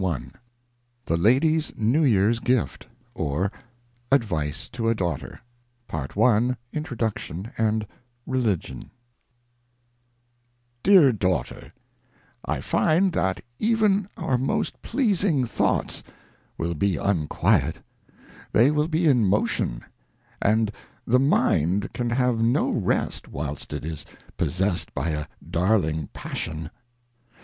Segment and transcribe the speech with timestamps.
[0.03, 0.17] (O
[1.05, 3.51] THE Lady's New Year's Gift: OR,
[4.11, 5.39] ADVICE TO A DAUGHTER
[5.91, 6.01] Dear
[11.11, 11.73] Daughter,
[12.47, 16.03] IFind^ that even our most pleasing Thoughts
[16.57, 17.79] will be un quiet;
[18.51, 19.85] they will be in motion;
[20.41, 20.71] and
[21.05, 26.71] the Mind can have no rest vrhilst it is possessed by a dariing Passion.